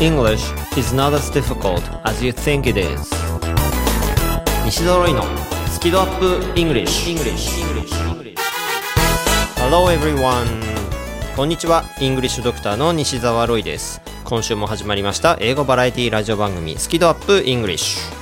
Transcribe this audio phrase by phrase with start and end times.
[0.00, 3.10] English is not as difficult as you think it is
[4.64, 5.24] 西澤ロイの
[5.72, 7.50] スキドアップ English, English.
[9.56, 10.46] Hello everyone
[11.34, 18.17] こんにちはイングリッシュドクターの西澤ロイです今週も始まりました英語バラエティラジオ番組スキドアップ English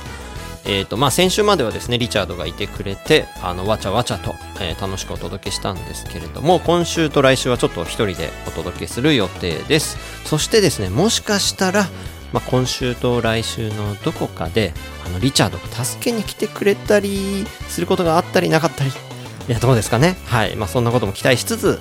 [0.69, 9.97] えーとまあ、先週まではですねリチャードがいてくれてあのわちゃわちゃと、えー、楽しくお届けしたんですけれども今週と来週はちょっと一人でお届けする予定です。
[10.25, 11.85] そしてですねもしかしたら、
[12.33, 14.73] まあ、今週と来週のどこかで
[15.05, 18.93] あのリチャードが助けに来てくれたりすることがあったりなかったりい
[19.51, 20.17] やどうですかね。
[20.25, 21.79] はい、まあ、そんなことも期待しつつ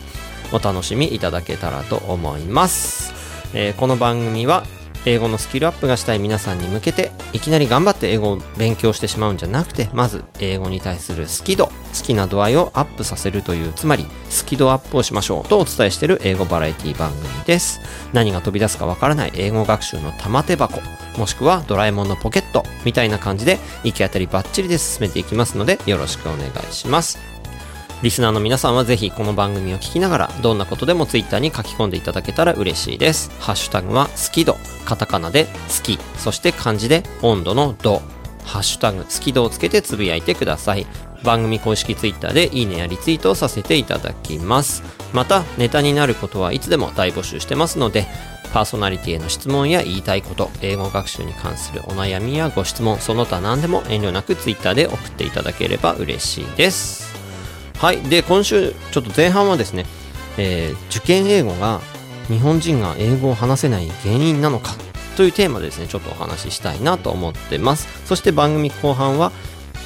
[0.52, 3.12] お楽しみいただけたらと思います、
[3.52, 4.64] えー、この番組は
[5.06, 11.72] 英語のスキルアップがしたい皆さんに向けていきなり頑張って英語を勉強してしまうんじゃなくてまず英語に対する好き度好
[12.04, 17.80] きな度合いをアップさせるというつまりスキドアップをしましょうとお伝えしている英語バラエティ番組です。
[18.12, 20.80] 何が飛び出すかわからない英語学習の玉手箱
[21.18, 27.35] もしくはドラえもんのポケットみたいな感じで行き当たりバッチリで進めていきますのでよろしくお願いします。
[28.02, 33.30] リスナーの皆さんはぜひこの番組を聞きながらどんなことでも Twitter に書き込んでいただけたら嬉しいです。
[33.40, 38.02] ハッシュタグは好き度、カタカナで好き、そして漢字で温度の度、
[38.44, 40.86] ハッシュタグ好き度をつけてつぶやいてください。
[41.24, 44.82] 番組公式 Twitter でいいねやリツイートをさせていただきます。
[45.14, 48.06] また、ネタになることはいつでも大募集してますので、
[48.52, 57.15] パーソナリティへの質問や言いたいこと、英語学習に関するお悩みやご質問、その他何でも遠慮なく Twitter で送っていただければ嬉しいです。
[57.78, 58.00] はい。
[58.02, 59.86] で今週ちょっと前半はですね、
[60.38, 61.80] えー、受験英語が
[62.28, 64.74] 日本人が英語を話せない原因なのか
[65.16, 67.88] というテーマでですねちょっとお話ししたいなと思ってます。
[68.06, 69.32] そして番組後半は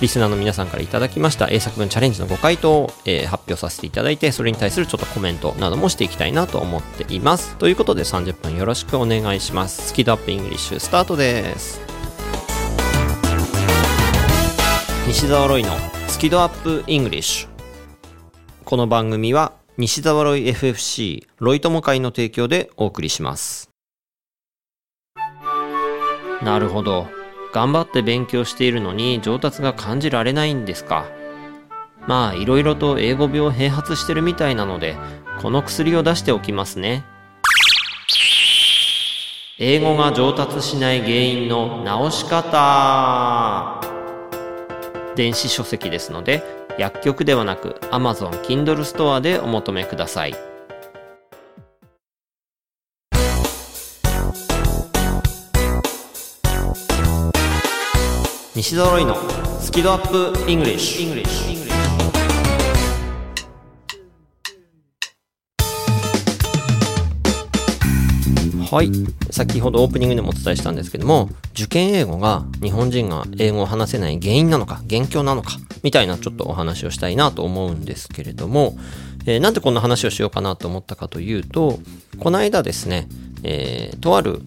[0.00, 7.55] リスナーの皆さんからいただきました英作文チャレンジのご回答を、えー、発表させていただいてそれに対するちょっとコメントなどもしていきたいなと思っています。
[7.56, 9.88] ということで30分よろしくお願いします。
[9.88, 11.80] スキドアップイングリッシュスタートです。
[15.06, 15.70] 西澤ロイの
[16.08, 17.49] スキドアップイングリッシュ。
[18.70, 23.69] この番組は西澤ロイ FFC ロイ友会の提供でお送りします。
[26.41, 27.08] なるほど。
[27.53, 31.05] 頑張って勉強しているのに上達が感じられないんですか。
[32.07, 34.97] まあ、いろいろと英語病併発してるみたいなので、
[35.42, 37.05] この薬を出しておきますね。
[39.58, 43.81] 英語が上達しない原因の直し方
[45.17, 50.35] 電子書籍ですので薬局ではなく Amazon Kindle ストアでお求めください。
[58.55, 59.17] 西揃いの
[59.61, 61.61] スキドアップイングリッシュ。
[68.70, 68.91] はい。
[69.33, 78.77] 先ほどオープニングでもお伝えしたんですけども、受験英語が日本人が英語を話せない原因なのか、元凶なのか、みたいなちょっとお話をしたいなと思うんですけれども、
[79.27, 81.79] えー、なんでこんな話をしようかなと思ったかというと、
[82.18, 83.08] この間ですね、
[83.42, 84.42] えー、とある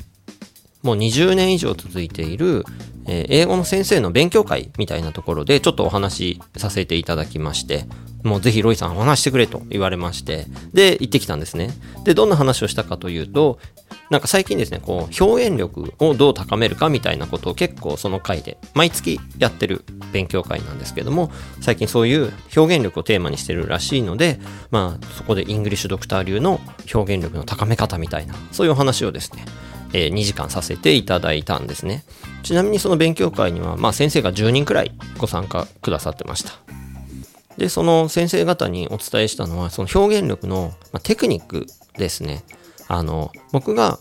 [0.83, 2.65] もう20年以上続いている、
[3.07, 7.85] えー、英語の先生の勉強会みたいなところでちょっとお話しさせていただきまして、
[8.23, 11.71] もうぜひロイさんお話してくれと言われまして、で、行ってきたんですね。
[12.03, 13.59] で、どんな話をしたかというと、
[14.09, 24.39] なんか最近ですね、こう、表現力をどう高めるかみたいなことを結構その回で、毎月やってる勉強会なんですけども、最近そういう表現力をテーマにしてるらしいので、
[24.71, 26.61] まあ、そこでイングリッシュドクター流の
[26.93, 29.43] 表現力の高め方みたいな、そういうお話をですね、
[29.91, 32.03] えー、2時間させていただいたんですね。
[32.43, 36.53] ちなみにその勉強会には、まあ先生が10人くらいご参加くださってました。
[37.57, 42.43] で、その先生方にお伝えしたのは、その表現力の、まテクニックですね。
[42.87, 43.99] あの、僕が、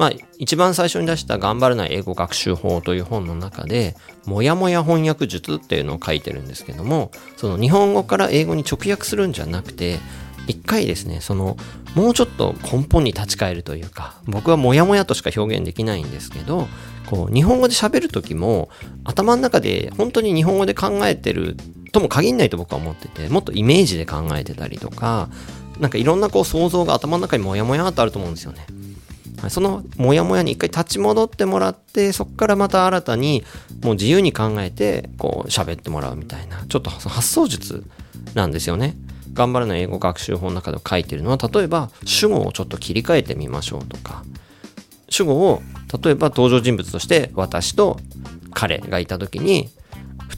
[0.00, 3.94] まあ、一番最初に出した頑張らない英語学習法という本の中で、
[4.24, 9.98] もやもや翻訳術っていうのを書いてるんですけども、その日本語から英語に直訳するんじゃなくて、
[10.46, 11.58] 一回ですね、その、
[11.94, 16.66] もうちょっと根本に立ち返るというか、僕はモヤモヤとしか表現できないんですけど、
[17.04, 18.70] こう、日本語で喋る時も、
[19.04, 21.58] 頭の中で本当に日本語で考えてる
[21.92, 25.28] とも限んないと僕は思ってて、もっとイメージで考えてたりとか、
[25.78, 28.64] なんかいろんなこう想像が頭の中にモヤモヤっとあると思うんですよね。
[29.48, 33.42] そのモヤモヤに一回立ち戻ってもらって、そこからまた新たに
[33.82, 37.84] もう自由に考えて、こう喋ってもらうみたいな、ちょっと発想術
[38.34, 38.96] なんですよね。
[39.32, 44.24] 頑張るの英語学習法の中で書いてるのは、例えば主語をちょっと切り替えてみましょうとか、
[45.08, 45.62] 主語を
[46.02, 47.98] 例えば登場人物として私と
[48.52, 49.70] 彼がいた時に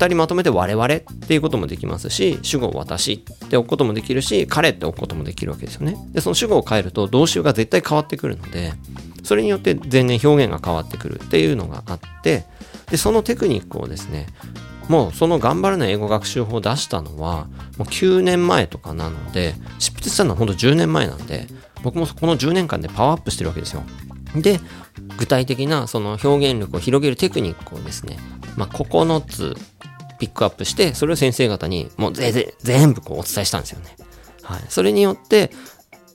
[0.02, 5.96] 2人まとめて我々っていうこともできますし主語を私って置くこともできるし彼って置くこともできるわけですよね。
[6.10, 8.72] でその主語を変えると動詞が絶対変わってくるので
[9.22, 12.44] それによって全然表現が変わってくるっていうのがあって
[12.90, 14.26] でそのテクニックをですね
[14.88, 17.46] もうその頑張らない英語学習法を出したのは
[17.78, 21.46] もう9年前とかなので執筆したのはほんと10年前なんで
[21.84, 23.82] 僕もこの10年間でパワーアップしてるわけですよ。
[24.34, 24.60] で
[25.18, 28.18] 具体的なその表現力を広げるテクニックをですね、
[28.56, 29.56] まあ、9つ
[30.22, 33.96] ピックアップしてそれを先生方にもう全部こうお伝えしたんですよね。
[34.44, 35.50] はい、それによって、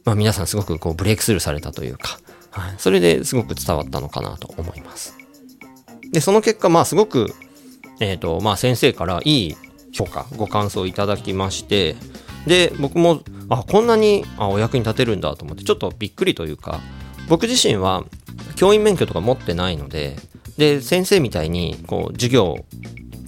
[0.06, 2.18] まあ、皆さんすごくこうブレイクスルーされたというか、
[2.52, 5.18] はい、それですごく伝わったのかなと思います。
[6.14, 7.34] で、その結果、まあすごく、
[8.00, 9.58] えっ、ー、と、まあ先生からいい
[9.92, 11.98] 評価、ご感想いただきまして、
[12.46, 16.80] で、僕も、あ、こんなにあお役に立てるんだと思って、ちょっとびっくりというか、
[17.28, 18.06] 僕自身は
[18.56, 20.16] 教員免許とか持ってないので、
[20.58, 22.66] で、先生みたいに、こう、授業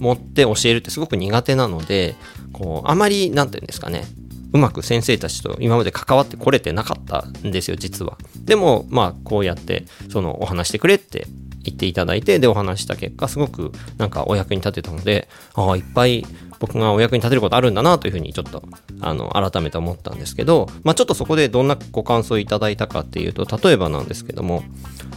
[0.00, 2.16] 持って教えるってすごく苦手なので、
[2.52, 4.04] こう、あまり、何て言うんですかね、
[4.52, 8.18] うまく先生たちと今まで関わってこれてなかったんですよ、実は。
[8.36, 11.26] でも、まあ、こうやって、その、お話してくれって
[11.62, 16.26] 言っていただいて、で、お話した結果、すごくなんかお役に立てたので、ああ、いっぱい
[16.60, 18.62] 僕がお役に立てることあるんだなというふうにちょっと、
[19.00, 24.62] あの、改めて思ったんですけど、まあ、ちょっとそこでどんなご感想をいただいたかっていうと、例えばなんですけども、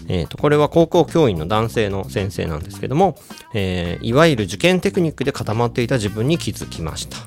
[0.08, 3.18] え、ー、と、これは高校教員の男性の先生なんですけども、
[3.54, 7.18] えー、いわゆる受験テクニックで固まっていた自分に気づきました。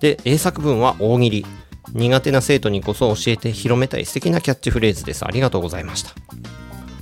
[0.00, 1.46] で、英作文は大喜利。
[1.94, 5.24] 苦手な生徒にこそ教えて広めたい素敵なキャッチフレーズです。
[5.24, 6.10] ありがとうございました。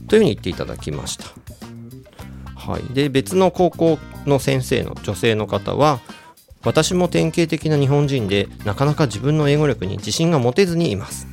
[0.08, 1.24] というふうに言っていただきました。
[2.54, 2.94] はい。
[2.94, 6.00] で、別の高校の先生の女性の方は、
[6.64, 11.26] 私も典型的な日本人で、なかなか自分の英語力に自信が持てずにいます。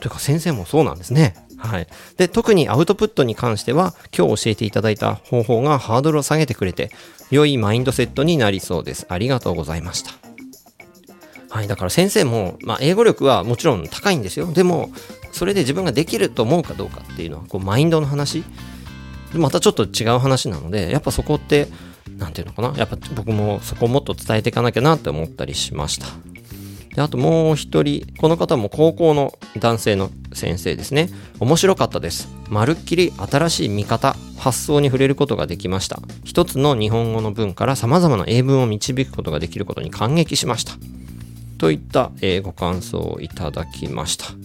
[0.00, 1.34] というか先生もそうなんですね。
[1.56, 1.86] はい。
[2.16, 6.90] で、特にアウトプットに関しては、今日教えていただいた方法がハードルを下げてくれて、
[7.30, 9.06] 良いマインドセットになりそうです。
[9.08, 10.10] ありがとうございました。
[11.50, 14.50] はい、だから先生も、まあ、英語力はもちろん高いんですよ。
[14.52, 14.90] でも、
[15.30, 18.42] それで自分ができると思うかどうかっていうのは、こう、マインドの話。
[19.34, 21.68] またちょっと違う話なので、やっぱそこって、
[22.18, 22.74] なんていうのかな。
[22.76, 26.06] やっぱ僕もそこをもっと伝えていかなきゃなって思ったりしました。
[26.94, 31.08] であともう一人、この方も高校の男性の先生ですね。
[31.40, 32.28] 面白かったです。
[32.48, 36.00] まるっきり新しい見方、発想に触れることができました。
[36.24, 40.74] 一つの日本語の文から様々な英文を導くことができることに感激しました。
[41.56, 44.41] といった、え、ご感想をいただきました。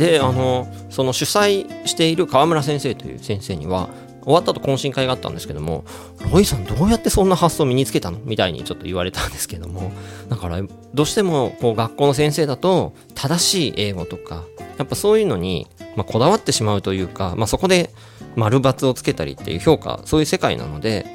[0.00, 3.90] であのその主催している川村先生という先生には
[4.22, 5.84] 終わった後懇親会があったんですけども、
[6.32, 8.18] ロイさんどうやってそんな発想身につけたの？
[8.18, 9.92] みたいにちょっと言われたんですけども、
[10.28, 10.60] だから
[10.94, 14.44] どうしてもこう学校の先生だと正しい英語とか、
[14.78, 15.66] やっぱそういうのに、
[15.96, 17.90] ま、こだわってしまうというか、まあ、そこで
[18.36, 21.06] 丸×をつけたりっていう評価、そういう世界なので、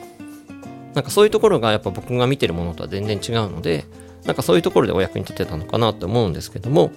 [0.94, 3.86] なんかそういうところがやっぱ僕が見てるものとは全然違うので、
[4.26, 6.92] なんかそういうところでお役に立てたのかなって思うんですけども、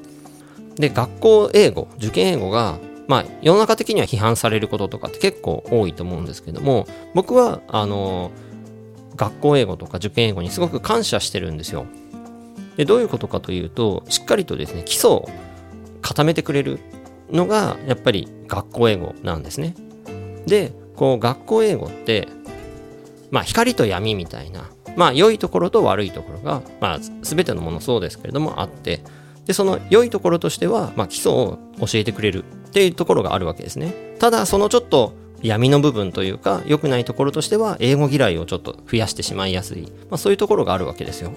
[0.78, 2.78] で、学校英語、受験英語が
[3.08, 8.30] まあ、世の中的には批判されることとかって結構多いと思うんですけども、僕は、あの、
[9.16, 11.86] 学校英語とか受験英語にすごく感謝してるんですよ。
[12.76, 15.28] で、どういうことかというと、しっかりとですね、基礎を
[16.02, 16.80] 固めてくれる
[17.30, 19.75] のが、やっぱり学校英語なんですね。
[20.46, 22.28] で、こう、学校英語って、
[23.30, 29.00] まあ、光と闇みたいな、まあ、良いところと悪いところが、まあ、全てのものそうですけれども、あって、
[29.49, 33.95] で、その良いところとしては、まあ、基礎を教えてくれるっていうところがあるわけですね。
[34.21, 39.83] ただ、そのちょっと闇の部分というか、良くないところとしては、英語嫌いをちょっと増やしてしまいやすい。
[40.11, 41.33] まあ、そういうところがあるわけですよ。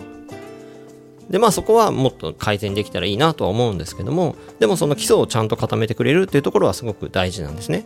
[1.32, 7.86] で、まあそこはもっと改善できたらいいなとは思うんですけども、でもその基礎をちゃんと固めてくれるっていうところはすごく大事なんですね。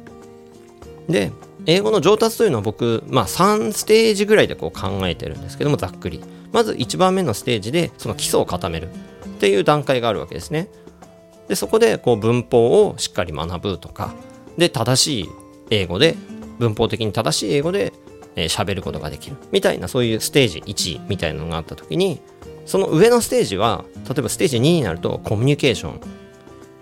[1.08, 1.32] で、
[1.68, 6.22] 英語の上達というのは僕、まあ3ステージぐらいでこう考えてるんですけども、ざっくり。
[6.52, 8.90] まず1番目のステージでその基礎を固める。
[9.36, 10.70] っていう段階があるわけですね。
[11.48, 14.14] でそこでこう文法をしっかり学ぶとか
[14.58, 15.30] で正しい
[15.70, 16.16] 英語で
[16.58, 17.94] 文法的に正しい英語で
[18.36, 22.20] 喋、えー、ることができるみたいなそういうステージ1みたいなのがあった時に
[22.66, 26.02] その上のステージは例えばステージ2になるとコミュニケーション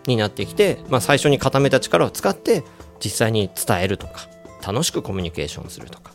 [0.07, 2.63] になってきて、まあ、最初に固めた力を使って
[3.03, 4.27] 実際に伝えるとか
[4.65, 6.13] 楽しくコミュニケーションするとか、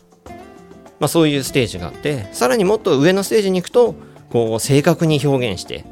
[0.99, 3.95] まあ、そういうステージがあってさらにもっと上のステージに行くと
[4.31, 5.85] こう正確に表現して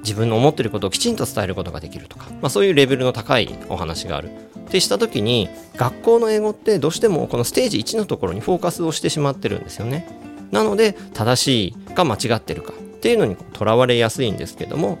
[0.00, 10.06] 自分の思ってることをきちんと伝えることができるとか、まあ、そういうレベルの高いお話があるってした時に学校の英語ってどうしてもこのステージ1のところにフォーカスをしてしまってるんですよね
[10.52, 14.98] なので正しいか間違ってるかっていうのにとらわれやすいんですけども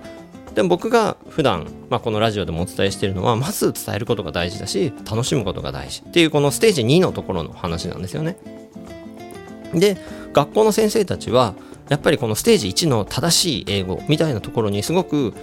[0.54, 8.36] でも僕が普段、まあ、このラジオでもお伝えしているのはまず伝えることが大事だし楽しむことが大事っていうこのステージ2のところの話なんですよね。
[9.72, 9.96] で
[10.32, 11.54] 学校の先生たちは
[11.90, 15.34] やっぱりこのステージ1の正しい英語みたいなところにすごく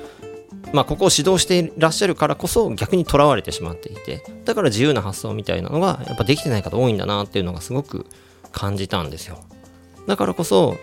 [0.74, 8.06] まあ、ここを指導していらっしゃるからこそ逆にとらわれてしまっていてだから自由な発想みたいなのがやっぱできてない方多いんだなっていうのがすごく
[8.52, 9.40] 感じたんですよ。
[10.08, 10.78] だからこそ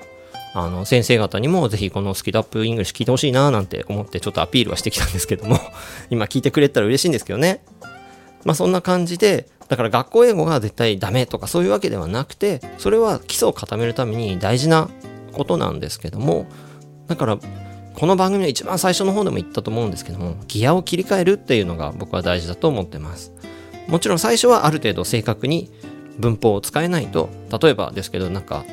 [0.54, 5.58] あの先生方にもぜひこのスキドアップイングリッシュ聞いてほしいななんて思ってちょっとアピールはしてきたんですけども
[6.10, 7.64] 今聞いてくれたら嬉しいんですけどね
[8.44, 14.88] まあそんな感じでだから学校英語が絶対ダメとかそういうわけではなくてそれは基礎を固めるために大事な
[15.34, 16.46] ことなんですけども
[17.08, 17.38] だから
[17.94, 23.32] この番組の一番最初の方でも言ったと思うんですけどもギアを切り替えるっていうのが僕は大事だと思ってます。
[23.86, 25.70] もちろん最初はある程度正確に
[26.18, 27.28] 文法を使えないと
[27.62, 28.64] 例えばですけどなんか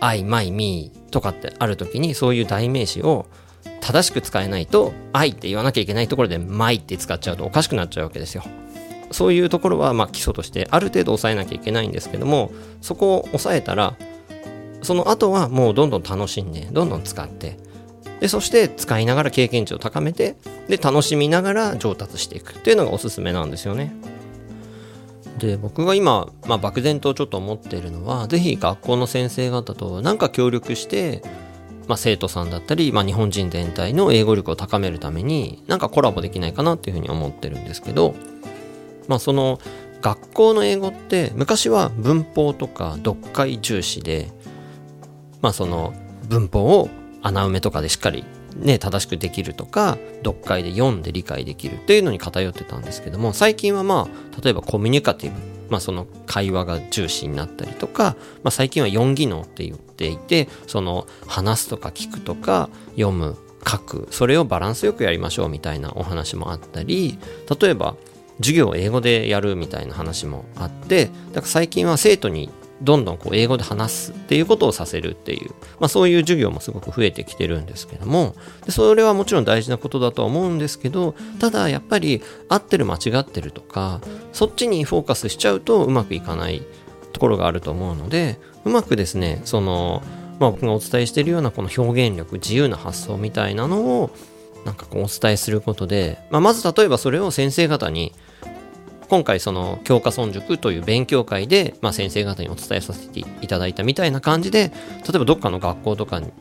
[0.00, 3.26] I, my, me とかってある時にそういう代名詞を
[3.80, 8.44] 正しく使えないと I って言わなきゃいけないところで my って使っちゃうとおかしくなっちゃうわけですよ。
[9.10, 12.50] そういうところはま基礎としてある程度抑えなきゃいけないんですけども
[12.80, 13.94] そこを抑えたら
[14.86, 17.58] その後はもうどんどん楽しんでどんどん使って
[18.20, 20.36] でそして使いながら経験値を高めて
[20.68, 22.54] で楽しみながら上達していく。
[22.54, 23.92] っていうのがおすすめなんですよね。
[25.38, 31.22] で僕が今、まあ、漠然とちょっと思っているのは是非学校の先生方と何か協力して
[31.88, 38.14] まあ、生徒さんだったり、まあ、日本人全体の英語力を高めるためになんかコラボできないかなっていうふうに思ってるんですけど、
[39.08, 39.60] まあ、その
[40.00, 44.30] 学校の英語って昔は文法とか読解重視で、
[45.46, 45.94] まあ、その
[46.28, 46.88] 文法を
[47.22, 48.24] 穴埋めとかでしっかり
[48.56, 55.38] ね、正しくできるとか、読解で読んで理解できるっていうのに偏ってたんですけども、最近はまあ、例えばコミュニカティブ、
[55.70, 67.20] まあその会話が重視になったりとか、まあ最近は4技能って言っていて、その話すとか聞くとか、読む、書く、それをバランスよくやりましょうみたいなお話もあったり、
[67.60, 67.94] 例えば、
[68.38, 72.50] 授業を英語でやるみたいな話もあって、だから最近は生徒に
[72.82, 84.00] どんどんこう英語で話すっていうことをさせるっていう、まあ、そういう授業もすごく増えてきてるんですけどもでそれはもちろん大事なことだとは思うんですけどただやっぱり合ってる間違ってるとか
[84.32, 86.62] そっちにフォーカスしちゃうとうまくいかない
[87.12, 90.02] ところがあると思うのでうまくですねその、
[90.38, 94.10] まあ、僕がお伝えしているようなこの表現力自由な発想みたいなのを
[94.66, 98.12] なんかこうお伝えすることで、まあ、まず例えばそれを先生方に
[99.08, 106.32] 今回その教科村塾という勉強会で、まあ、先生方にお伝えさせていただいたみたいな感じで例えばどっかの学校とかに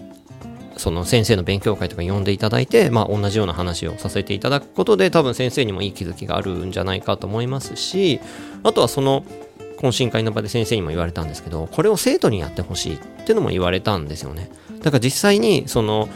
[0.78, 8.20] その先生の勉強会とか呼んでいただいて、まあ、同じような話をさせていただくことで多分先生にもいい気づきがあるんじゃないかと思いますし
[8.64, 9.24] あとはその
[9.78, 14.50] 懇親会の場で先生にも言われたんですけどこれを生徒にやってほしいってのも言われたんですよね。
[14.80, 16.10] だから実際にその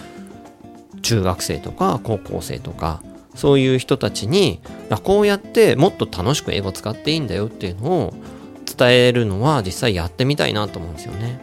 [1.02, 3.02] 中学生とか高校生とか
[3.36, 4.60] そういう人たちに
[5.04, 8.14] こうやってもっと楽しく英語使っていいんだよっていうのを
[8.66, 11.40] 伝えるのは実際やってみたいなと思うんですよね。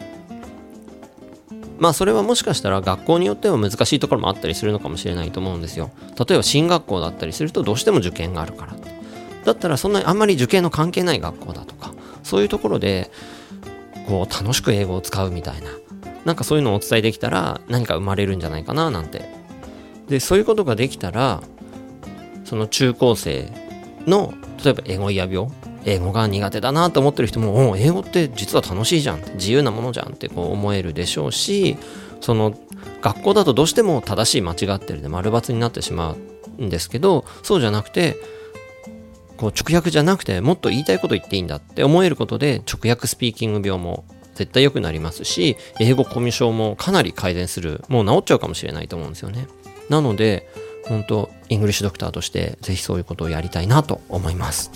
[1.79, 5.91] まあそれはもしかしたら学校によっては難しいところもあったりするのかもしれないと思うんですよ。
[6.17, 8.75] 例えば進学校だったりするとどうしても受験があるから。
[9.47, 13.09] だったらそんなにあんまり受験の関係ない学校だとかそういうところで
[14.05, 15.69] こう楽しく英語を使うみたいな
[16.25, 19.29] なんかそういうのをお伝えできたら何か生まれるんじゃないかななんて
[20.09, 21.41] でそういうことができたら
[22.47, 23.51] その中高生
[24.07, 25.49] の例えば英語嫌病
[25.83, 29.21] 英語が苦手だなと思ってる人も英語って実は楽しいじゃん。
[29.35, 31.77] 自由なものじゃんってこう思えるでしょうし
[32.21, 32.57] その
[33.01, 36.15] 学校だとどうしても正しい間違ってるで丸抜になってしま
[36.57, 38.15] うんですけどそうじゃなくて
[39.37, 49.47] こう直訳じゃなくてもっと言いたいこと言っていいんだって思えることで直訳スピーキング病も絶対良くなりますし英語コミュ障もかなり改善するもう治っちゃうかもしれないと思うんですよね。
[49.89, 50.47] なので
[50.89, 54.71] 本当イングリッシュドクターとしてぜひそういうことをやりたいなと思います。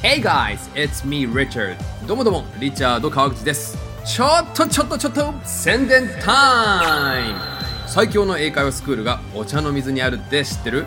[0.00, 1.76] Hey guys, it's me Richard.
[2.06, 3.76] どうもどうもリチャード川口です。
[4.06, 7.38] ちょっとちょっとちょっと宣伝タイム。
[7.86, 10.86] 最強の英会話スクールがお茶の水にあるって知ってる？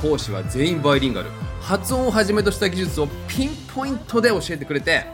[0.00, 1.30] 講師は全員バイリンガル
[1.66, 5.04] 発音をはじめとした技術をピンポイントで教えてくれて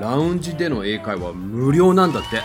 [0.00, 2.42] ラウンジでの英会話無料なんだって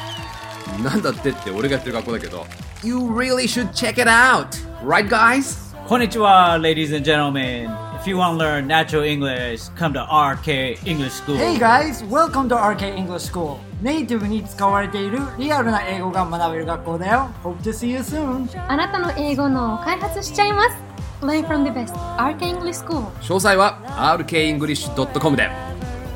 [0.83, 2.45] なんだってって俺がやってる学校だけど
[2.83, 4.49] You really should check it out!
[4.85, 5.75] Right guys?
[5.87, 7.67] こんにちは ladies and gentlemen
[7.99, 12.47] If you want to learn natural English, come to RK English School Hey guys, welcome
[12.49, 21.93] to RK English School ネイティブに使われているリアルな英語が学べる学校だよ Hope to see you soon あなたの英語の開発しちゃいます Learn from the best
[22.17, 23.79] RK English School 詳細は
[24.19, 25.49] rkenglish.com で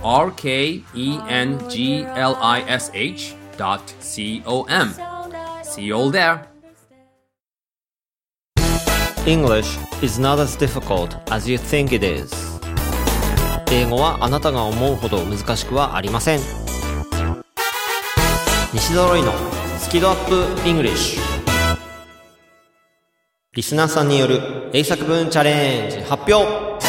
[0.03, 0.86] R-K-E-N-G-L-I-S-H
[3.58, 4.94] dot C-O-M.
[5.63, 6.48] See you all there.
[9.25, 12.32] English is not as difficult as you think it is
[13.72, 16.39] 英語はあなたが思うほど難しくはありません
[18.74, 19.34] 西ドロイの
[19.77, 20.36] スキドアップ
[20.68, 21.20] English
[23.60, 26.80] リスナーさんによる英作文チャレンジ発表。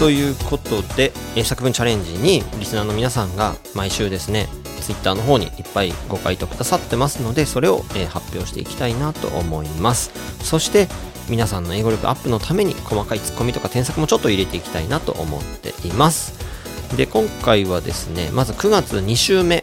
[0.00, 4.48] ということで英作文チャレンジにリスナーの皆さんが毎週ですね
[4.80, 10.10] ツイッターの方にいっぱいご回答くださってますのでそれを、えー発表していきたいなと思います。
[10.44, 10.88] そして
[11.28, 16.34] 皆さんの英語力アップのために細かいツッコミとか添削もちょっと入れていきたいなと思っています。
[16.96, 19.62] で今回はですねまず9月2週目。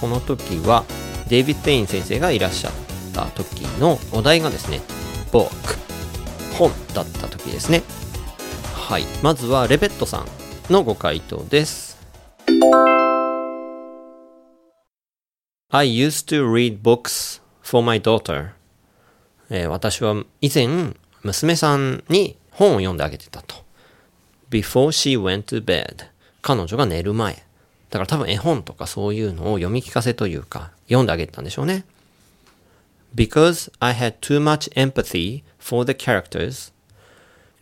[0.00, 0.86] この時は
[1.28, 2.87] デイビッド・テイン先生がいらっしゃって
[3.18, 4.80] た時のお題がですね
[5.32, 5.50] book
[6.56, 7.82] 本だった時ですね。
[8.74, 9.04] はい。
[9.22, 11.98] まずはレベットさんのご回答です。
[15.70, 18.50] I used to read books for my daughter、
[19.50, 23.56] えー私は以前娘さんに本を読んであげてたと。
[24.50, 26.06] Before she went to bed.
[26.40, 27.44] 彼女が寝る前。
[27.90, 31.84] だから多分絵本とかそういうのを読み聞かせというか読んであげてたんでしょうね。
[33.14, 36.72] Because I had too much empathy for the characters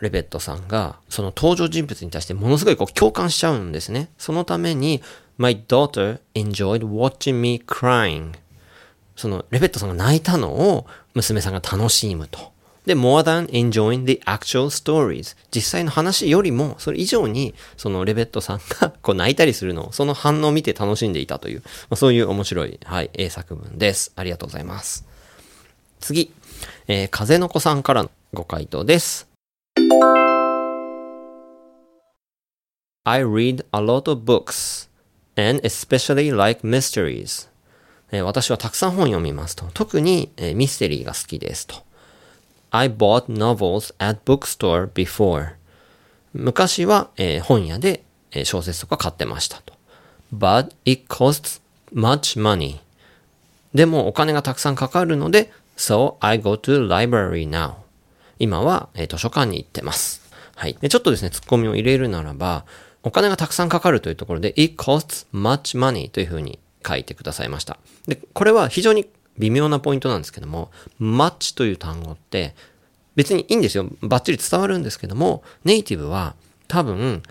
[0.00, 4.10] レベットさんがその登場人物に対してものすごいこう共感しちゃうんですね。
[4.18, 5.02] そのために
[5.38, 8.34] My daughter enjoyed watching me crying
[9.16, 12.52] そのレベットさんが泣いたのを娘さんが楽しむと。
[12.84, 24.12] で、more than enjoying the actual stories 実際の話よりもそれ以上にそのレベットさんがこう泣いたりするのをその反応を見て楽しんでいたという、まあ、そういう面白い、はい、英作文です。
[24.14, 25.15] ありがとうございます。
[26.06, 26.30] 次、
[26.86, 29.28] えー風の子さんからのご回答です。
[33.02, 34.88] I read a lot of books
[35.36, 37.48] and especially like mysteries.
[38.12, 39.64] えー私はたくさん本読みますと。
[39.75, 41.75] 特に、えーミステリーが好きですと。
[42.71, 45.54] I bought novels at bookstore before.
[46.34, 49.75] 昔は、えー本屋で、えー小説とか買ってましたと。
[50.32, 51.60] But it costs
[51.92, 52.78] much money.
[53.75, 57.75] でもお金がたくさんかかるので、So I go to library now.
[58.39, 60.23] 今は、えー図書館に行ってます。
[60.54, 60.76] はい。
[60.80, 62.65] で、ちょっとですね、ツッコミを入れるならば、
[63.02, 67.78] お金がたくさんかかるというところで、it costs much money というふうに書いてくださいました。
[68.06, 69.06] で、これは非常に
[69.39, 72.54] 微妙なポイントなんですけども、much という単語って、
[73.15, 73.86] 別にいいんですよ。
[74.02, 76.34] バッチリ伝わるんですけども、ネイティブは
[76.69, 77.23] 多分、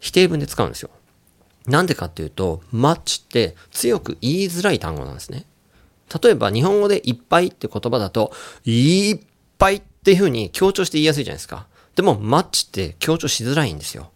[0.00, 0.90] 否定文で使うんですよ。
[1.66, 5.44] なんでかっていうと、much って強く言いづらい単語なんですね。
[6.22, 8.32] 例えば日本語でいっぱいって言葉だと、
[8.64, 9.20] いっ
[9.58, 11.66] ぱいっていう風に強調して言いやすいじゃないですか。
[11.96, 14.10] でも much って強調しづらいんですよ。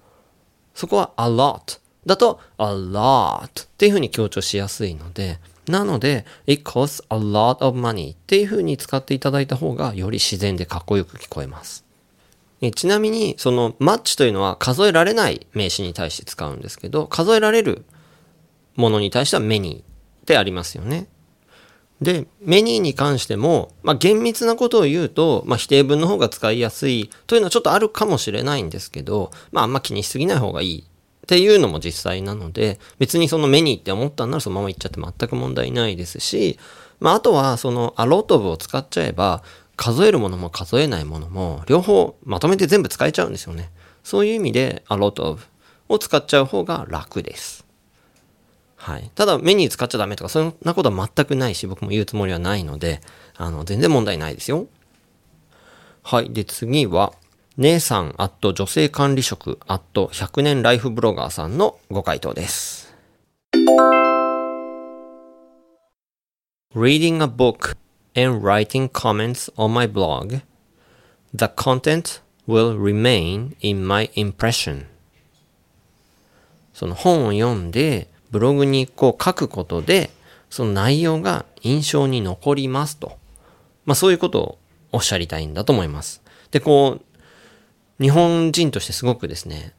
[0.74, 11.84] そこは a lot だと a lot っていう風に強調しやすいので、なので it costs a lot of money っていう風に使っていただいた方がより自然でかっこよく聞こえます。
[12.76, 17.84] ちなみに、その much というのは数えられない名詞に対して使うんですけど、数えられる
[18.76, 19.82] ものに対しては many っ
[20.24, 21.08] てありますよね。
[22.02, 36.58] で、メニーに関しても、まあ、厳密なことを言うと、まあ、否定文の方が使いやすいというのはちょっとあるかもしれないんですけど、まあ、あんま気にしすぎない方がいいっていうのも実際なので、別にそのメニーって思ったんならそのまま言っちゃって全く問題ないですし、
[36.98, 39.42] まあ、あとはそのアロートブを使っちゃえば、
[39.76, 43.70] 数えるものも数えないものも、両方まとめて全部使えちゃうんですよね。
[44.04, 45.42] そういう意味で、アロートブ
[45.88, 47.61] を使っちゃう方が楽です。
[48.82, 49.08] はい。
[49.14, 53.00] ただ、メニュー使っちゃダメとか、そんなことは全くないし、僕も言うつもりはないので、
[53.36, 54.66] あの、全然問題ないですよ。
[56.02, 56.32] はい。
[56.32, 57.12] で、次は、
[57.58, 62.92] 姉さん、あと女性管理職、あと100年ライフブロガーさんのご回答です。
[66.74, 67.76] Reading a book
[68.16, 70.40] and writing comments on my blog,
[71.32, 74.86] the content will remain in my impression.
[76.74, 80.10] その本を読んで、ブログにこう書くことで、
[80.50, 83.16] その内容が印象に残りますと。
[83.84, 84.58] まあそういうことを
[84.90, 86.22] おっしゃりたいんだと思います。
[86.50, 89.74] で、こう、日本人としてすごくですね、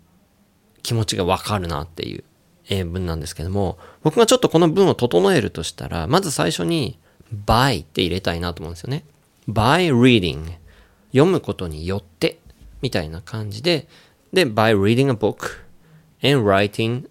[0.83, 2.23] 気持ちがわかるなっていう
[2.69, 6.99] 英文なんですけども、僕がちょっとこの文を整えるとしたら、まず最初に
[7.45, 9.03] by って入れたいなと思うんですよね。
[9.49, 10.53] by reading
[11.11, 12.39] 読むことによって
[12.81, 13.87] みたいな感じで、
[14.31, 15.63] で、by reading a book
[16.23, 17.07] and writing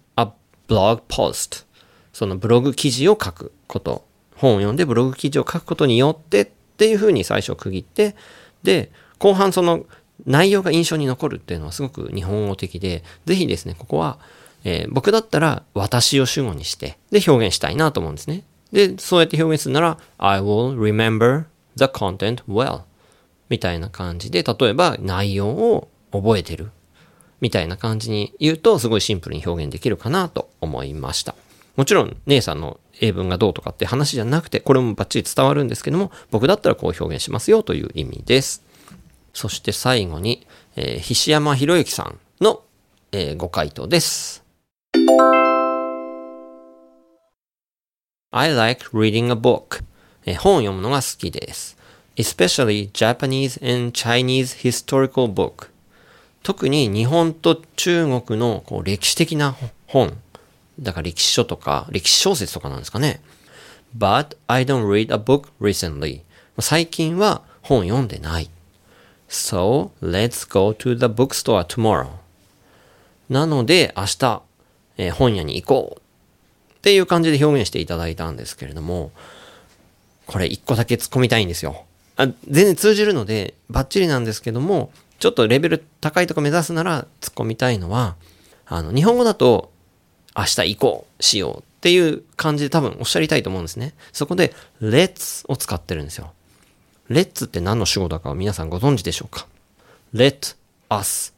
[0.67, 1.65] blog post
[2.13, 4.05] そのブログ記事を書くこと。
[4.35, 6.45] 本を読んでブログ記事を書くことによってっ
[6.77, 8.15] ていうふうに最初区切って、
[8.61, 9.85] で、後半その
[10.25, 14.19] 内容が印象に残るっていうのはすごく日本語的で、ぜひですね、ここは、
[14.63, 18.43] えー僕だったら私を主語にして、で表現したいなと思うんですね。
[18.71, 21.45] で、そうやって表現するなら、I will remember
[21.75, 22.81] the content well.
[23.49, 26.71] みたいな感じで、例えば内容を覚えてる。
[27.43, 31.35] みたいな感じに言うと、すごいシンプルに表現できるかなと思いました。
[31.75, 38.63] もちろん、姉さんの英文がどうとかって話じゃなくて、これもバッチリ伝わるんですけども、僕だったらこう表現しますよという意味です。
[39.33, 42.61] そして最後に、えー、菱山博之さんの、
[43.11, 44.41] えーご回答です。
[48.31, 49.83] I like reading a book.
[50.25, 51.75] えー本を読むのが好きです。
[52.15, 55.72] especially Japanese and Chinese historical book.
[56.43, 59.55] 特に日本と中国のこう歴史的な
[59.87, 60.17] 本。
[60.79, 63.21] だから歴史書とか歴史小説とかなんですかね。
[63.97, 66.21] But I don't read a book recently.
[66.59, 68.49] 最近は本読んでない。
[69.29, 72.07] So, let's go to the bookstore tomorrow.
[73.29, 74.41] なので、明日、
[74.97, 76.01] えー本屋に行こう。
[76.73, 79.11] っていう感じで表現していただいたんですけれども、
[80.27, 81.85] これ一個だけ突っ込みたいんですよ。
[82.17, 84.91] あ全然通じるので、バッチリなんですけども、
[85.23, 88.17] ちょっとレベル高いとこ目指すなら突っ込みたいのは、
[88.65, 89.71] あの、日本語だと、
[90.35, 93.93] 明日行こう、しようっていう感じで多分おっしゃりたいと思うんですね。
[94.11, 96.33] そこで、let's を使ってるんですよ。
[97.09, 99.47] let's って何の主語だかを皆さんご存知でしょうか
[100.13, 100.57] ?let
[100.89, 101.33] us。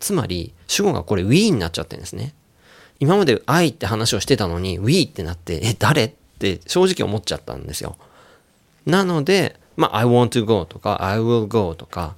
[0.00, 2.32] つまり、主語がこれ we になっちゃってるんですね。
[3.00, 6.04] 今まで I って話をしてたのに we ってなって、え、誰？
[6.06, 7.98] って正直思っちゃったんですよ。
[8.86, 12.16] なので、まあ、I want to go とか、I will go とか、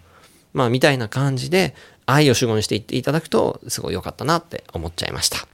[0.53, 1.75] まあ、みたいな感じで、
[2.07, 5.47] I を主語にして言っていただくと、すごい良かったなって思っちゃいました。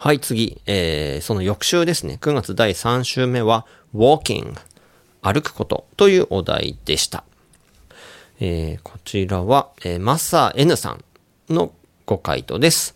[0.00, 0.60] はい、次。
[0.66, 2.18] えー、その翌週ですね。
[2.20, 4.56] 9月第3週目は、walking。
[5.22, 7.24] 歩くことというお題でした。
[8.40, 11.04] えー、こちらは、えー、マッサー N さん
[11.52, 11.72] の
[12.06, 12.94] ご回答です。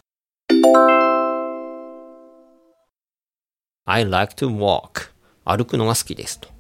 [3.85, 5.11] I like to walk.
[5.45, 6.52] 歩くのが好きですと。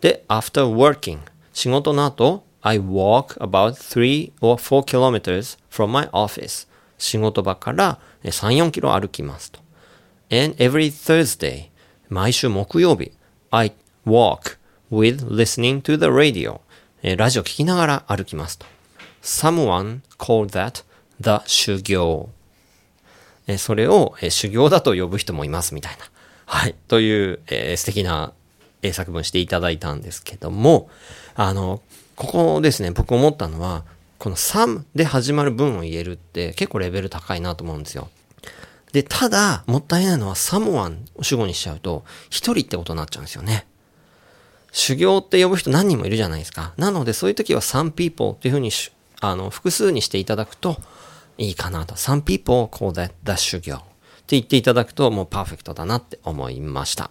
[0.00, 1.20] で、after working.
[1.52, 6.68] 仕事の後、I walk about 3 or 4 kilometers from my office.
[6.98, 9.60] 仕事場から3、4キロ歩きますと。
[10.30, 11.68] And every Thursday.
[12.08, 13.12] 毎週木曜日。
[13.50, 13.72] I
[14.06, 14.58] walk
[14.90, 16.60] with listening to the radio.
[17.16, 18.66] ラジオ聞きながら歩きますと。
[19.22, 20.84] Someone called that
[21.20, 22.28] the 修行。
[23.58, 26.04] それを、修行だと呼ぶ人もいますみたいな。
[26.46, 26.74] はい。
[26.88, 28.32] という、えー素敵な、
[28.86, 30.90] え作文していただいたんですけども、
[31.34, 31.82] あの、
[32.14, 33.84] ここですね、僕思ったのは、
[34.18, 38.08] この some で始まる文を言えるって結構レベル高いなと思うんですよ。
[38.92, 43.66] で、ただ、もったいないのは someone を主語にしちゃうと、一人ってことになっちゃうんですよね。
[44.72, 46.72] 修行って呼ぶ人何人もいるじゃないですか。
[46.76, 50.78] なので、そういう時は some people っていうふうにし、あの、複数にしていただくと
[51.38, 51.94] いいかなと。
[51.94, 53.84] some people call that the 修行って
[54.36, 57.10] 言っていただくともうパーフェクトだなって思いました。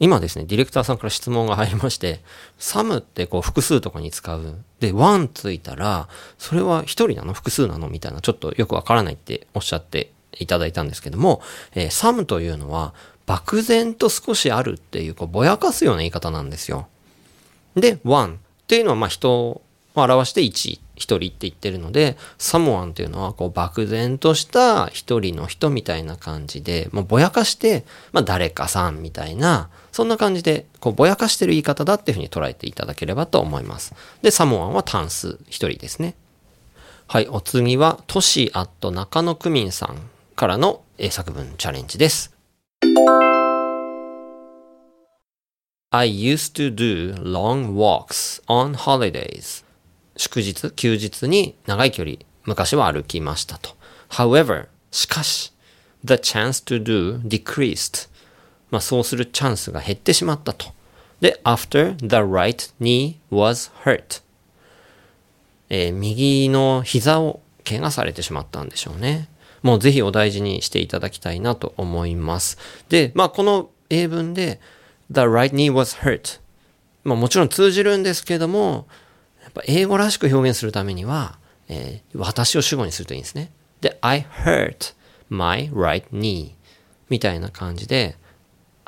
[0.00, 2.20] 今ですね、ディレクターさんから質問が入りまして、
[2.58, 4.54] some ってこう複数とかに使う。
[4.80, 6.08] で、one ついたら、
[6.38, 7.32] それは一人なの？
[7.32, 7.88] 複数なの？
[7.88, 11.42] みたいな、ちょっとよくわからないっておっしゃっていただいたんですけども、
[11.74, 12.94] えー、some というのは、
[13.26, 16.88] 漠然と少しあるっていう、こう、ぼやかすような言い方なんですよ。
[17.74, 19.62] で、one っていうのは、まあ、人を
[19.94, 33.96] 表して一、一人って言ってるので、someone っていうのは、こう、漠然とした一人の人みたいな感じで、もうぼやかして、まあ、誰かさんみたいな、そんな感じで、こう、ぼやかしてる言い方だっていうふうに捉えていただければと思います。
[34.22, 36.14] で、someone は単数、一人ですね。
[37.08, 39.98] はい、お次は、都市アット中野区民さん
[40.36, 42.32] からの英作文チャレンジです。
[45.90, 49.64] I used to do long walks on holidays.
[50.16, 53.70] 祝日、休日に長い距離、昔は歩きましたと。
[54.10, 55.52] However, しかし、
[56.04, 58.08] the chance to do decreased.
[58.70, 60.66] まあそうするチャンスが減ってしまったと。
[61.20, 64.22] で、after the right knee was hurt.
[65.70, 69.28] えー右の膝を怪我されてしまったんでしょうね。
[69.62, 72.58] もうぜひお大事にしていただきたいなと思います。
[72.88, 74.60] で、まあこの英文で
[75.10, 76.40] the right knee was hurt。
[77.04, 78.86] まあもちろん通じるんですけども、
[79.42, 83.50] やっぱ英語らしく表現するためには、えー私を主語にするといいんですね。
[83.80, 84.94] で、I hurt
[85.28, 86.52] my right knee
[87.08, 88.16] みたいな感じで、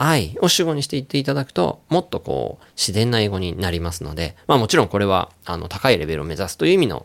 [0.02, 7.04] 愛を主語にして言っていただくと、もっとこう、自然な英語になりますので、まあもちろんこれは、あの、高いレベルを目指すという意味の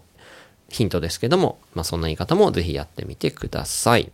[0.70, 4.14] ヒントですけども、まあそんな言い方もぜひやってみてください。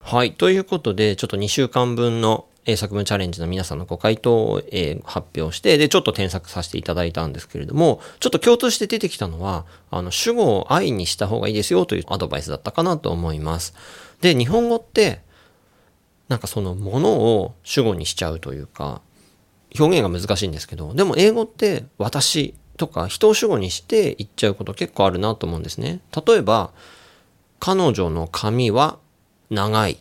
[0.00, 0.34] はい。
[0.34, 13.74] ということで、ちょっと2週間分の英作文チャレンジの皆さんのご回答を、えー発表して、で、ちょっと添削させていただいたんですけれども、ちょっと共通して出てきたのは、あの、主語を愛にした方がいいですよというアドバイスだったかなと思います。
[14.20, 15.20] で、日本語って、
[16.28, 19.00] なんかそのものを主語にしちゃうというか、
[19.78, 26.00] 表現が難しいんですけど、でも英語って私とか人を主語にして言っちゃうこと結構あるなと思うんですね。
[26.26, 26.72] 例えば、
[27.60, 28.98] 彼女の髪は
[29.50, 29.98] 長い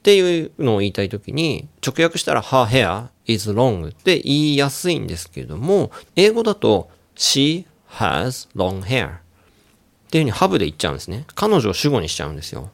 [0.00, 9.18] っていうのを言いたいときに、直訳したら her hair is long って言いやすいんですけれども、英語だと she has long hair っ
[10.10, 11.26] ていうふうに have で言っちゃうんですね。
[11.34, 12.70] 彼女を主語にしちゃうんですよ。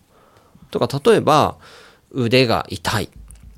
[0.71, 1.57] とか、例えば、
[2.13, 3.11] 腕が痛い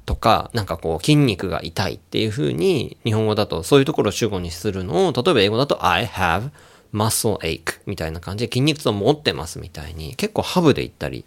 [0.07, 6.50] とか、なんかこう、筋肉が痛いっていう風に、日本語だとそういうところを主語にするのを、例えば英語だと I have
[6.94, 11.26] muscle ache みたいな感じで筋肉痛を持ってますみたいに、結構ハブで言ったり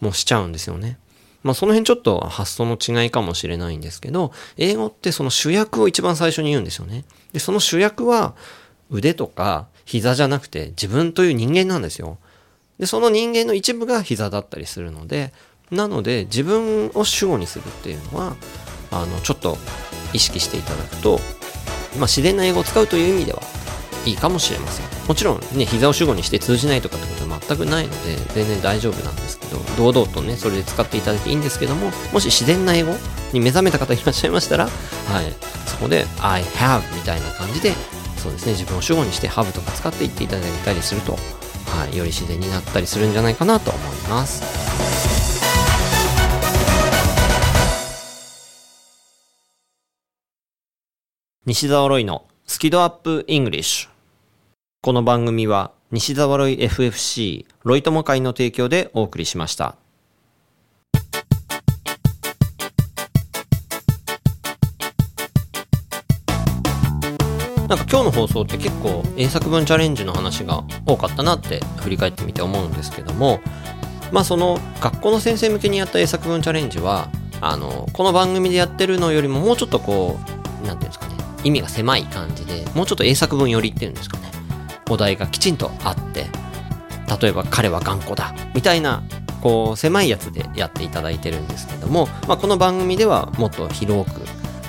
[0.00, 0.98] もしちゃうんですよね。
[1.42, 7.04] まあその辺ちょっと発想の違いかもしれないんですけど、英語ってその主役を一番最初に言うんですよね。
[7.32, 8.34] で、その主役は
[8.90, 12.18] 腕とか膝じゃなくて自分という人間なんですよ。
[12.78, 15.32] で、その人間の一部が膝だったりするので、
[15.70, 18.36] なので自分を主語にするっていうのは、
[18.90, 19.56] あの、ちょっと
[20.12, 21.18] 意識していただくと、
[21.96, 23.42] まあ自然な英語を使うという意味では
[24.04, 24.86] いいかもしれません。
[25.08, 32.94] もちろんね、膝を主語にして通じないとかってことは全くないので、全然大丈夫なんですけど、堂々とね、それで使っていただいていいんですけども、もし自然な英語
[33.32, 34.70] に目覚めた方いらっしゃいましたら、は
[35.22, 35.32] い、
[35.66, 37.74] そこで I have みたいな感じで、
[38.16, 44.42] そうですね、自分を主語にして have とか使って言っていただいたりすると、はい、より自然になったりするんじゃないかなと思います。
[51.44, 53.88] 西澤ロイのスキドアップイングリッシュ。
[54.80, 59.76] この番組は西澤ロイ FFC ロイ友会の提供でお送りしました。
[67.68, 73.40] なんか今日の放送って結構英作文チャレンジの話が多かったなって振り返ってみて思うんですけども、
[74.10, 77.08] まあその学校の先生向けにやった英作文チャレンジは、
[77.40, 80.18] あの、この番組でやってるのよりももうちょっとこ
[80.64, 84.24] う、なんていうんですかね、意味が狭い感じで、もうちょっと英作文寄りっていうんですかね、
[84.90, 86.26] お題がきちんとあって、
[87.20, 89.02] 例えば彼は頑固だ、みたいな、
[89.40, 94.22] こう、狭いやつでやっていただいてるんですけども、まあこの番組ではもっと広く、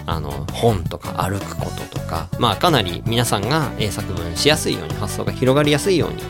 [0.06, 6.24] あの、本とか歩くこととか、まあかなり皆さんが英作文しやすいように、発想が広がりやすいように、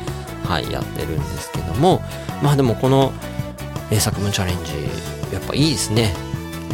[0.47, 2.01] はい、やってるんですけども、
[2.41, 3.13] まあでもこの
[3.91, 4.73] 英作文チャレンジ、
[5.33, 6.13] やっぱいいですね。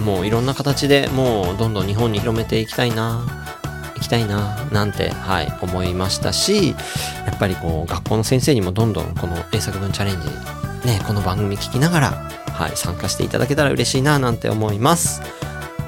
[0.03, 3.25] もういろんな形でもうどんどん日本に広めていきたいな、
[3.99, 6.69] 行きたいな、なんて、はい、思いましたし、
[7.25, 10.27] やっぱりこう、学校の先生にもどんどんこの英作文チャレンジ、
[10.87, 12.07] ね、この番組聞きながら、
[12.53, 15.21] はい、参加していただけたら嬉しいな、なんて思います。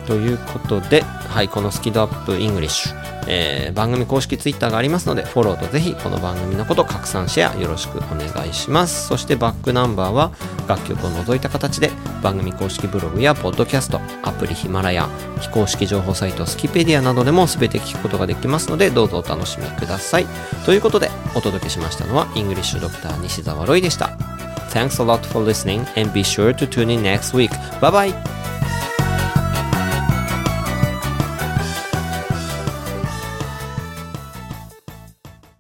[0.08, 2.96] ということで、はい、このスキ度アップイングリッシュ、
[3.28, 9.08] えー番組公式ツイッターがありますので、フォローとぜひこの番組のこと拡散シェアよろしくお願いします。
[9.08, 10.32] そしてバックナンバーは
[10.68, 11.90] 楽曲を除いた形で
[12.22, 15.08] 番組公式ブログやポッドキャスト、アプリヒマラヤ、
[15.40, 20.26] 非公式情報サイトスキペディアなどでも全て聞くことができますので、どうぞお楽しみください。
[20.66, 24.18] ということで、お届けしましたのは、イングリッシュドクター西澤ロイでした。
[24.72, 27.52] Thanks a lot for listening and be sure to tune in next week.
[27.80, 28.41] Bye bye!